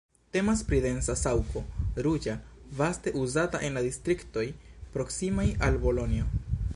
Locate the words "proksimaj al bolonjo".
4.97-6.31